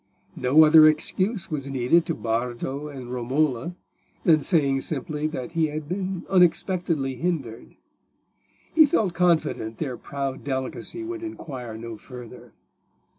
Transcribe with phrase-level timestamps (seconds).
[0.35, 3.75] No other excuse was needed to Bardo and Romola
[4.23, 7.75] than saying simply that he had been unexpectedly hindered;
[8.73, 12.55] he felt confident their proud delicacy would inquire no farther.